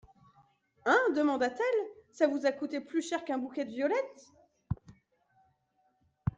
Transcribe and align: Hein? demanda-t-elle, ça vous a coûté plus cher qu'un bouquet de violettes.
Hein? 0.87 0.97
demanda-t-elle, 1.15 1.87
ça 2.09 2.25
vous 2.25 2.47
a 2.47 2.51
coûté 2.51 2.81
plus 2.81 3.07
cher 3.07 3.23
qu'un 3.23 3.37
bouquet 3.37 3.65
de 3.65 3.69
violettes. 3.69 4.33